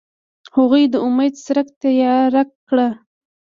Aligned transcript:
هغوی 0.55 0.83
د 0.93 0.95
امید 1.07 1.33
څرک 1.45 1.67
تیاره 1.81 2.43
کړ. 2.67 2.77